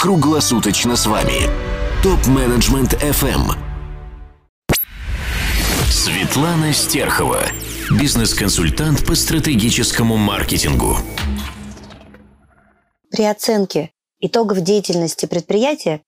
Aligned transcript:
круглосуточно 0.00 0.96
с 0.96 1.04
вами. 1.04 1.42
Топ-менеджмент 2.02 2.94
FM. 2.94 3.52
Светлана 5.90 6.72
Стерхова. 6.72 7.42
Бизнес-консультант 7.90 9.04
по 9.04 9.14
стратегическому 9.14 10.16
маркетингу. 10.16 10.96
При 13.10 13.24
оценке 13.24 13.90
итогов 14.20 14.62
деятельности 14.62 15.26
предприятия 15.26 16.00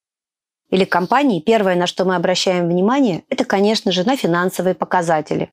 или 0.70 0.86
компании, 0.86 1.42
первое, 1.42 1.76
на 1.76 1.86
что 1.86 2.06
мы 2.06 2.16
обращаем 2.16 2.68
внимание, 2.70 3.24
это, 3.28 3.44
конечно 3.44 3.92
же, 3.92 4.04
на 4.04 4.16
финансовые 4.16 4.74
показатели. 4.74 5.50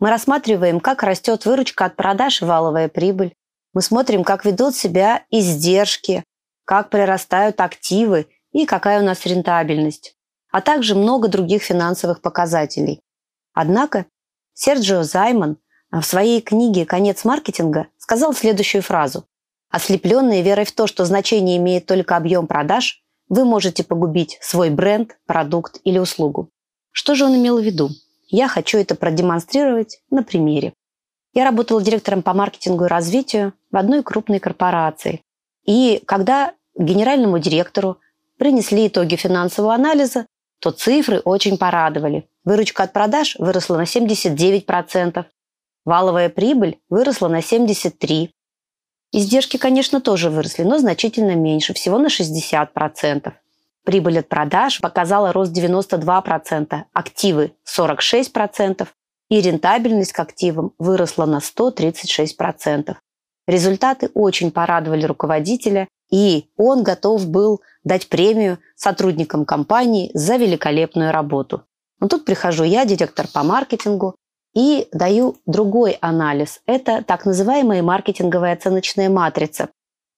Мы 0.00 0.10
рассматриваем, 0.10 0.80
как 0.80 1.04
растет 1.04 1.44
выручка 1.44 1.84
от 1.84 1.94
продаж 1.94 2.42
и 2.42 2.44
валовая 2.44 2.88
прибыль. 2.88 3.34
Мы 3.72 3.82
смотрим, 3.82 4.24
как 4.24 4.44
ведут 4.44 4.74
себя 4.74 5.22
издержки, 5.30 6.24
как 6.68 6.90
прирастают 6.90 7.62
активы 7.62 8.26
и 8.52 8.66
какая 8.66 9.00
у 9.00 9.02
нас 9.02 9.24
рентабельность, 9.24 10.18
а 10.52 10.60
также 10.60 10.94
много 10.94 11.28
других 11.28 11.62
финансовых 11.62 12.20
показателей. 12.20 13.00
Однако 13.54 14.04
Серджио 14.52 15.02
Займан 15.02 15.56
в 15.90 16.02
своей 16.02 16.42
книге 16.42 16.84
«Конец 16.84 17.24
маркетинга» 17.24 17.86
сказал 17.96 18.34
следующую 18.34 18.82
фразу. 18.82 19.24
«Ослепленные 19.70 20.42
верой 20.42 20.66
в 20.66 20.72
то, 20.72 20.86
что 20.86 21.06
значение 21.06 21.56
имеет 21.56 21.86
только 21.86 22.18
объем 22.18 22.46
продаж, 22.46 23.02
вы 23.30 23.46
можете 23.46 23.82
погубить 23.82 24.36
свой 24.42 24.68
бренд, 24.68 25.16
продукт 25.24 25.80
или 25.84 25.98
услугу. 25.98 26.50
Что 26.90 27.14
же 27.14 27.24
он 27.24 27.34
имел 27.36 27.58
в 27.58 27.64
виду? 27.64 27.88
Я 28.26 28.46
хочу 28.46 28.76
это 28.76 28.94
продемонстрировать 28.94 30.02
на 30.10 30.22
примере. 30.22 30.74
Я 31.32 31.46
работала 31.46 31.80
директором 31.80 32.22
по 32.22 32.34
маркетингу 32.34 32.84
и 32.84 32.88
развитию 32.88 33.54
в 33.70 33.76
одной 33.78 34.02
крупной 34.02 34.38
корпорации. 34.38 35.22
И 35.64 36.02
когда 36.06 36.54
генеральному 36.82 37.38
директору 37.38 37.98
принесли 38.38 38.88
итоги 38.88 39.16
финансового 39.16 39.74
анализа, 39.74 40.26
то 40.60 40.70
цифры 40.70 41.20
очень 41.20 41.58
порадовали. 41.58 42.28
Выручка 42.44 42.84
от 42.84 42.92
продаж 42.92 43.36
выросла 43.38 43.76
на 43.76 43.82
79%, 43.82 45.24
валовая 45.84 46.28
прибыль 46.28 46.78
выросла 46.88 47.28
на 47.28 47.40
73%, 47.40 48.30
Издержки, 49.10 49.56
конечно, 49.56 50.00
тоже 50.00 50.28
выросли, 50.28 50.64
но 50.64 50.78
значительно 50.78 51.34
меньше, 51.34 51.72
всего 51.72 51.98
на 51.98 52.08
60%. 52.08 53.32
Прибыль 53.84 54.18
от 54.18 54.28
продаж 54.28 54.80
показала 54.80 55.32
рост 55.32 55.56
92%, 55.56 56.82
активы 56.92 57.52
46% 57.66 58.86
и 59.30 59.40
рентабельность 59.40 60.12
к 60.12 60.20
активам 60.20 60.72
выросла 60.78 61.24
на 61.24 61.38
136%. 61.38 62.96
Результаты 63.46 64.10
очень 64.12 64.50
порадовали 64.50 65.06
руководителя, 65.06 65.88
и 66.10 66.48
он 66.56 66.82
готов 66.82 67.28
был 67.28 67.60
дать 67.84 68.08
премию 68.08 68.58
сотрудникам 68.76 69.44
компании 69.44 70.10
за 70.14 70.36
великолепную 70.36 71.12
работу. 71.12 71.62
Но 72.00 72.08
тут 72.08 72.24
прихожу 72.24 72.64
я, 72.64 72.84
директор 72.84 73.26
по 73.28 73.42
маркетингу, 73.42 74.14
и 74.54 74.88
даю 74.92 75.36
другой 75.46 75.98
анализ. 76.00 76.60
Это 76.66 77.02
так 77.02 77.26
называемая 77.26 77.82
маркетинговая 77.82 78.54
оценочная 78.54 79.10
матрица. 79.10 79.68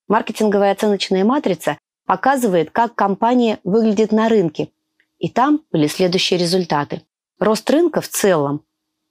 Маркетинговая 0.09 0.73
оценочная 0.73 1.25
матрица 1.25 1.79
показывает, 2.07 2.71
как 2.71 2.95
компания 2.95 3.59
выглядит 3.65 4.13
на 4.13 4.29
рынке. 4.29 4.71
И 5.19 5.29
там 5.29 5.61
были 5.71 5.87
следующие 5.87 6.39
результаты. 6.39 7.03
Рост 7.39 7.69
рынка 7.71 8.01
в 8.01 8.09
целом 8.09 8.63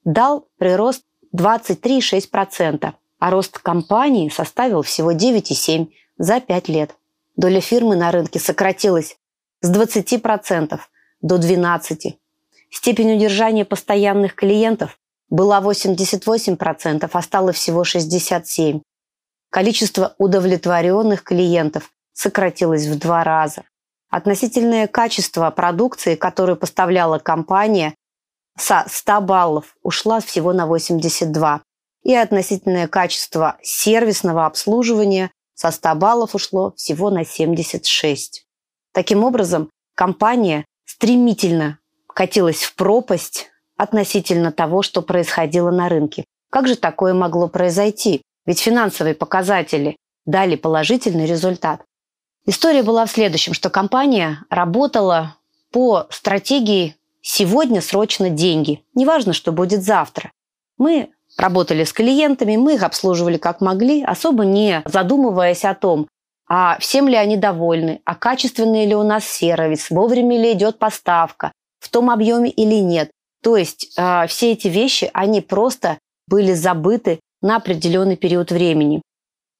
дал 0.04 0.48
прирост 0.58 1.04
23,6%, 1.36 2.94
а 3.20 3.30
рост 3.30 3.60
компании 3.60 4.30
составил 4.30 4.82
всего 4.82 5.12
9,7% 5.12 5.90
за 6.20 6.40
5 6.40 6.68
лет. 6.68 6.96
Доля 7.36 7.62
фирмы 7.62 7.96
на 7.96 8.12
рынке 8.12 8.40
сократилась 8.40 9.18
с 9.62 9.72
20% 9.72 10.80
до 11.22 11.36
12%. 11.38 12.14
Степень 12.70 13.16
удержания 13.16 13.66
постоянных 13.66 14.36
клиентов 14.36 15.00
была 15.30 15.60
88%, 15.60 17.10
а 17.12 17.22
стало 17.22 17.52
всего 17.52 17.82
67%. 17.82 18.82
Количество 19.50 20.14
удовлетворенных 20.20 21.24
клиентов 21.24 21.92
сократилось 22.14 22.86
в 22.86 23.00
два 23.00 23.24
раза. 23.24 23.64
Относительное 24.12 24.88
качество 24.88 25.50
продукции, 25.50 26.16
которую 26.16 26.56
поставляла 26.58 27.18
компания, 27.18 27.96
со 28.58 28.84
100 28.88 29.22
баллов 29.22 29.76
ушла 29.82 30.20
всего 30.20 30.54
на 30.54 30.68
82. 30.68 31.62
И 32.04 32.14
относительное 32.14 32.88
качество 32.88 33.58
сервисного 33.64 34.46
обслуживания 34.46 35.32
со 35.60 35.72
100 35.72 35.96
баллов 35.96 36.36
ушло 36.36 36.72
всего 36.78 37.10
на 37.10 37.26
76. 37.26 38.46
Таким 38.94 39.26
образом, 39.26 39.70
компания 39.94 40.64
стремительно 40.86 41.80
катилась 42.08 42.64
в 42.64 42.76
пропасть 42.76 43.50
относительно 43.76 44.54
того, 44.54 44.84
что 44.84 45.02
происходило 45.02 45.70
на 45.70 45.90
рынке. 45.90 46.24
Как 46.50 46.66
же 46.66 46.78
такое 46.78 47.14
могло 47.14 47.50
произойти? 47.50 48.22
Ведь 48.46 48.62
финансовые 48.62 49.16
показатели 49.16 49.98
дали 50.26 50.56
положительный 50.56 51.26
результат. 51.26 51.84
История 52.46 52.82
была 52.82 53.06
в 53.06 53.12
следующем, 53.12 53.54
что 53.54 53.70
компания 53.70 54.46
работала 54.50 55.36
по 55.72 56.08
стратегии 56.10 56.96
«сегодня 57.22 57.82
срочно 57.82 58.30
деньги». 58.30 58.86
Неважно, 58.96 59.34
что 59.34 59.52
будет 59.52 59.84
завтра. 59.84 60.32
Мы 60.78 61.12
работали 61.40 61.84
с 61.84 61.94
клиентами, 61.94 62.58
мы 62.58 62.76
их 62.76 62.84
обслуживали 62.84 63.38
как 63.38 63.62
могли, 63.62 64.04
особо 64.04 64.46
не 64.46 64.82
задумываясь 64.86 65.66
о 65.66 65.74
том, 65.74 66.08
а 66.48 66.78
всем 66.80 67.08
ли 67.08 67.16
они 67.16 67.38
довольны, 67.38 68.02
а 68.06 68.16
качественный 68.16 68.86
ли 68.86 68.96
у 68.96 69.04
нас 69.04 69.26
сервис, 69.26 69.90
вовремя 69.90 70.38
ли 70.38 70.54
идет 70.54 70.80
поставка, 70.80 71.52
в 71.80 71.90
том 71.90 72.10
объеме 72.10 72.50
или 72.50 72.76
нет. 72.76 73.12
То 73.42 73.56
есть 73.56 73.94
э, 73.98 74.28
все 74.28 74.52
эти 74.52 74.68
вещи, 74.68 75.10
они 75.14 75.42
просто 75.42 75.98
были 76.28 76.54
забыты 76.54 77.20
на 77.42 77.56
определенный 77.56 78.18
период 78.18 78.52
времени. 78.52 79.02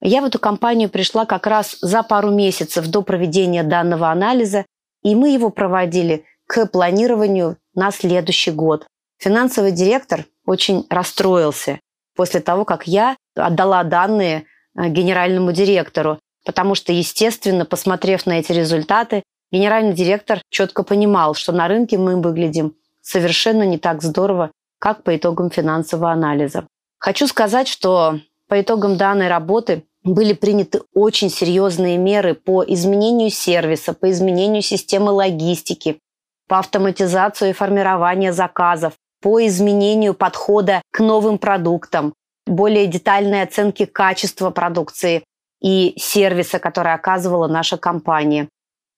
Я 0.02 0.22
в 0.22 0.26
эту 0.26 0.40
компанию 0.40 0.90
пришла 0.90 1.26
как 1.26 1.46
раз 1.48 1.78
за 1.82 2.04
пару 2.04 2.32
месяцев 2.32 2.88
до 2.88 3.02
проведения 3.02 3.64
данного 3.64 4.10
анализа, 4.10 4.66
и 5.04 5.16
мы 5.16 5.30
его 5.30 5.50
проводили 5.50 6.26
к 6.48 6.66
планированию 6.66 7.58
на 7.74 7.92
следующий 7.92 8.52
год. 8.52 8.86
Финансовый 9.20 9.74
директор 9.74 10.26
очень 10.46 10.86
расстроился 10.90 11.80
после 12.16 12.40
того, 12.40 12.64
как 12.64 12.88
я 12.88 13.18
отдала 13.36 13.84
данные 13.84 14.46
а, 14.76 14.88
генеральному 14.88 15.52
директору, 15.52 16.20
потому 16.46 16.74
что, 16.74 16.94
естественно, 16.94 17.66
посмотрев 17.66 18.26
на 18.26 18.40
эти 18.40 18.54
результаты, 18.54 19.24
генеральный 19.52 19.94
директор 19.94 20.42
четко 20.50 20.84
понимал, 20.84 21.34
что 21.34 21.52
на 21.52 21.68
рынке 21.68 21.98
мы 21.98 22.22
выглядим 22.22 22.76
совершенно 23.02 23.64
не 23.64 23.78
так 23.78 24.02
здорово, 24.02 24.52
как 24.80 25.04
по 25.04 25.16
итогам 25.16 25.52
финансового 25.52 26.12
анализа. 26.12 26.66
Хочу 26.98 27.28
сказать, 27.28 27.68
что 27.68 28.20
по 28.48 28.60
итогам 28.62 28.96
данной 28.96 29.28
работы 29.28 29.84
были 30.04 30.34
приняты 30.34 30.82
очень 30.94 31.30
серьезные 31.30 31.98
меры 31.98 32.36
по 32.36 32.64
изменению 32.64 33.32
сервиса, 33.32 33.94
по 33.94 34.10
изменению 34.10 34.62
системы 34.62 35.12
логистики, 35.12 36.00
по 36.48 36.60
автоматизации 36.60 37.50
и 37.50 37.54
формированию 37.54 38.34
заказов, 38.34 38.94
по 39.22 39.46
изменению 39.46 40.14
подхода 40.14 40.82
к 40.92 41.00
новым 41.00 41.38
продуктам, 41.38 42.14
более 42.46 42.88
детальной 42.88 43.44
оценки 43.44 43.86
качества 43.86 44.50
продукции 44.50 45.24
и 45.62 45.94
сервиса, 45.98 46.60
который 46.60 46.94
оказывала 46.94 47.48
наша 47.48 47.78
компания. 47.78 48.50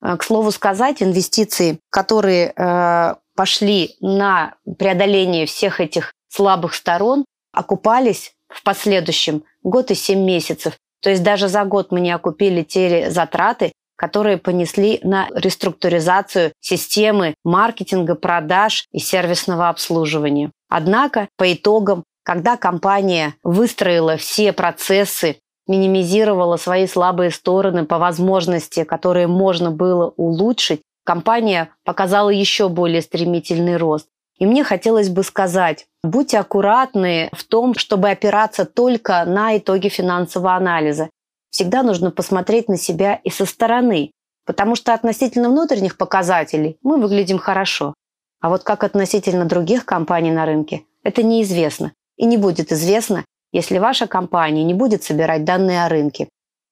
Э, 0.02 0.18
к 0.18 0.24
слову 0.24 0.52
сказать, 0.52 1.02
инвестиции, 1.02 1.80
которые 1.90 2.54
э, 2.56 3.16
пошли 3.36 3.96
на 4.00 4.56
преодоление 4.78 5.46
всех 5.46 5.80
этих 5.80 6.14
слабых 6.30 6.76
сторон, 6.76 7.26
окупались 7.52 8.34
в 8.48 8.64
последующем 8.64 9.44
год 9.64 9.92
и 9.92 9.96
семь 9.96 10.24
месяцев. 10.24 10.78
То 11.02 11.10
есть 11.10 11.24
даже 11.24 11.48
за 11.48 11.64
год 11.66 11.92
мы 11.92 12.00
не 12.00 12.12
окупили 12.12 12.64
те 12.64 13.10
затраты, 13.10 13.72
которые 14.02 14.40
понесли 14.40 15.00
на 15.04 15.28
реструктуризацию 15.36 16.54
системы 16.60 17.36
маркетинга, 17.44 18.16
продаж 18.16 18.88
и 18.92 18.98
сервисного 18.98 19.70
обслуживания. 19.70 20.50
Однако 20.70 21.28
по 21.38 21.54
итогам, 21.54 22.04
когда 22.24 22.58
компания 22.58 23.36
выстроила 23.44 24.18
все 24.18 24.54
процессы, 24.54 25.38
минимизировала 25.68 26.58
свои 26.58 26.88
слабые 26.88 27.30
стороны 27.30 27.86
по 27.86 28.00
возможности, 28.00 28.86
которые 28.86 29.28
можно 29.28 29.70
было 29.70 30.12
улучшить, 30.18 30.82
компания 31.06 31.70
показала 31.86 32.30
еще 32.30 32.70
более 32.70 33.04
стремительный 33.04 33.78
рост. 33.78 34.08
И 34.40 34.48
мне 34.48 34.64
хотелось 34.64 35.10
бы 35.10 35.22
сказать, 35.22 35.86
будьте 36.04 36.40
аккуратны 36.40 37.30
в 37.34 37.44
том, 37.44 37.76
чтобы 37.76 38.10
опираться 38.10 38.66
только 38.66 39.24
на 39.26 39.56
итоги 39.56 39.90
финансового 39.90 40.56
анализа. 40.56 41.12
Всегда 41.52 41.84
нужно 41.84 42.12
посмотреть 42.12 42.70
на 42.70 42.78
себя 42.78 43.20
и 43.24 43.30
со 43.30 43.46
стороны, 43.46 44.12
потому 44.46 44.76
что 44.76 44.94
относительно 44.94 45.50
внутренних 45.50 45.98
показателей 45.98 46.78
мы 46.82 46.98
выглядим 46.98 47.38
хорошо. 47.38 47.94
А 48.40 48.50
вот 48.50 48.64
как 48.64 48.84
относительно 48.84 49.46
других 49.46 49.86
компаний 49.86 50.32
на 50.32 50.46
рынке, 50.46 50.84
это 51.04 51.22
неизвестно. 51.22 51.94
И 52.18 52.26
не 52.26 52.38
будет 52.38 52.72
известно, 52.72 53.26
если 53.52 53.78
ваша 53.78 54.08
компания 54.08 54.64
не 54.64 54.74
будет 54.74 55.04
собирать 55.04 55.44
данные 55.44 55.86
о 55.86 55.90
рынке. 55.90 56.30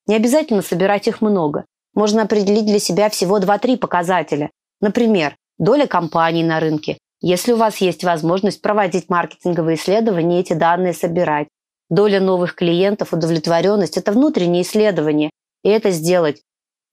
Не 0.08 0.16
обязательно 0.16 0.62
собирать 0.62 1.08
их 1.08 1.22
много. 1.22 1.66
можно 1.94 2.22
определить 2.22 2.66
для 2.66 2.80
себя 2.80 3.10
всего 3.10 3.40
2-3 3.40 3.78
показателя. 3.78 4.52
Например, 4.80 5.36
доля 5.58 5.88
компаний 5.88 6.44
на 6.44 6.60
рынке. 6.60 6.98
Если 7.20 7.52
у 7.52 7.58
вас 7.58 7.78
есть 7.78 8.04
возможность 8.04 8.62
проводить 8.62 9.10
маркетинговые 9.10 9.76
исследования, 9.76 10.40
эти 10.40 10.54
данные 10.54 10.94
собирать. 10.94 11.48
Доля 11.90 12.20
новых 12.20 12.56
клиентов, 12.56 13.14
удовлетворенность– 13.14 13.98
это 13.98 14.12
внутреннее 14.12 14.62
исследование. 14.62 15.32
И 15.64 15.70
это 15.70 15.90
сделать 15.92 16.44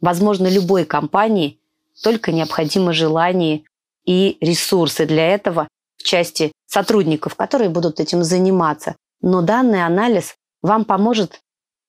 возможно 0.00 0.48
любой 0.48 0.84
компании, 0.84 1.60
только 2.02 2.32
необходимо 2.32 2.92
желание 2.92 3.64
и 4.04 4.38
ресурсы 4.40 5.06
для 5.06 5.28
этого 5.28 5.68
в 5.96 6.02
части 6.02 6.52
сотрудников, 6.66 7.34
которые 7.34 7.70
будут 7.70 8.00
этим 8.00 8.22
заниматься. 8.22 8.96
Но 9.20 9.42
данный 9.42 9.84
анализ 9.84 10.34
вам 10.62 10.84
поможет 10.84 11.40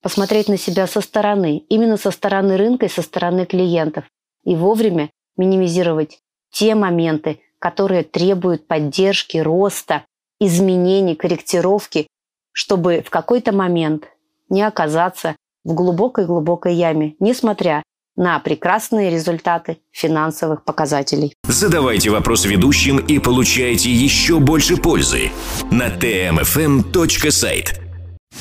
посмотреть 0.02 0.48
на 0.48 0.56
себя 0.56 0.86
со 0.86 1.00
стороны, 1.00 1.64
именно 1.68 1.96
со 1.96 2.10
стороны 2.10 2.56
рынка 2.56 2.86
и 2.86 2.90
со 2.90 3.02
стороны 3.02 3.46
клиентов, 3.46 4.04
и 4.44 4.54
вовремя 4.54 5.10
минимизировать 5.36 6.20
те 6.50 6.74
моменты, 6.74 7.40
которые 7.58 8.04
требуют 8.04 8.66
поддержки, 8.66 9.38
роста, 9.38 10.04
изменений, 10.40 11.16
корректировки, 11.16 12.06
чтобы 12.58 13.04
в 13.06 13.10
какой-то 13.10 13.52
момент 13.52 14.08
не 14.48 14.62
оказаться 14.62 15.36
в 15.64 15.74
глубокой-глубокой 15.74 16.74
яме, 16.74 17.14
несмотря 17.20 17.84
на 18.16 18.40
прекрасные 18.40 19.10
результаты 19.10 19.78
финансовых 19.92 20.64
показателей. 20.64 21.34
Задавайте 21.44 22.10
вопрос 22.10 22.46
ведущим 22.46 22.98
и 22.98 23.20
получайте 23.20 23.92
еще 23.92 24.40
больше 24.40 24.76
пользы 24.76 25.30
на 25.70 25.86
tmfm.site. 25.86 27.87